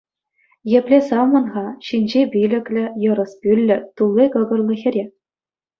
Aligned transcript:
Епле 0.77 0.97
савмӑн-ха 1.09 1.63
ҫинҫе 1.89 2.23
пилӗклӗ, 2.33 2.85
йӑрӑс 3.05 3.31
пӳллӗ, 3.45 3.77
тулли 4.01 4.25
кӑкӑрлӑ 4.39 4.75
хӗре? 4.83 5.05